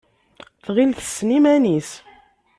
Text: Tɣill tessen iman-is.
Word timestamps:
Tɣill 0.65 0.91
tessen 0.93 1.29
iman-is. 1.37 1.91